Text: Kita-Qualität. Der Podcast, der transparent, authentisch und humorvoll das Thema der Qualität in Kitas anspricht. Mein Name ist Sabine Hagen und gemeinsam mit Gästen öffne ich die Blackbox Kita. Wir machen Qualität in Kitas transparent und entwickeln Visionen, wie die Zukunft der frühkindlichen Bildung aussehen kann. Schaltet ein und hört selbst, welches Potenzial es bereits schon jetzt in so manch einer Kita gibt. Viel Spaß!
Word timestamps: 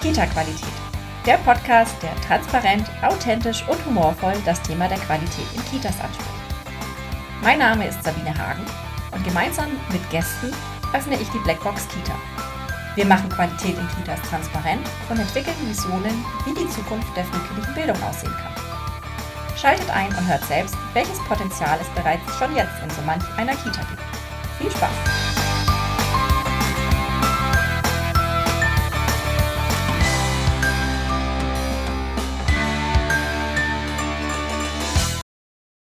Kita-Qualität. 0.00 0.72
Der 1.26 1.36
Podcast, 1.38 1.94
der 2.02 2.16
transparent, 2.22 2.90
authentisch 3.02 3.62
und 3.68 3.84
humorvoll 3.84 4.32
das 4.46 4.60
Thema 4.62 4.88
der 4.88 4.98
Qualität 4.98 5.44
in 5.54 5.62
Kitas 5.66 6.00
anspricht. 6.00 6.30
Mein 7.42 7.58
Name 7.58 7.86
ist 7.86 8.02
Sabine 8.02 8.36
Hagen 8.36 8.64
und 9.12 9.22
gemeinsam 9.24 9.68
mit 9.92 10.08
Gästen 10.10 10.52
öffne 10.94 11.20
ich 11.20 11.28
die 11.28 11.38
Blackbox 11.44 11.86
Kita. 11.88 12.14
Wir 12.94 13.04
machen 13.04 13.28
Qualität 13.28 13.76
in 13.76 13.88
Kitas 13.88 14.20
transparent 14.28 14.88
und 15.10 15.18
entwickeln 15.18 15.68
Visionen, 15.68 16.24
wie 16.46 16.54
die 16.54 16.68
Zukunft 16.70 17.14
der 17.14 17.24
frühkindlichen 17.26 17.74
Bildung 17.74 18.02
aussehen 18.02 18.32
kann. 18.32 19.58
Schaltet 19.58 19.90
ein 19.90 20.08
und 20.08 20.26
hört 20.26 20.44
selbst, 20.46 20.76
welches 20.94 21.18
Potenzial 21.28 21.78
es 21.78 21.88
bereits 21.90 22.24
schon 22.38 22.56
jetzt 22.56 22.82
in 22.82 22.88
so 22.88 23.02
manch 23.04 23.24
einer 23.36 23.52
Kita 23.52 23.82
gibt. 23.82 24.02
Viel 24.58 24.70
Spaß! 24.70 25.19